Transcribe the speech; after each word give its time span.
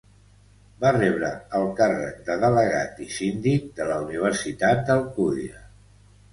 Va 0.83 0.93
rebre 0.95 1.29
el 1.59 1.65
càrrec 1.81 2.17
de 2.31 2.39
delegat 2.45 3.05
i 3.07 3.11
síndic 3.19 3.71
de 3.83 3.89
la 3.93 4.01
Universitat 4.09 4.85
d'Alcúdia. 4.91 5.67